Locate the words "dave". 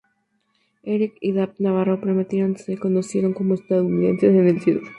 1.33-1.53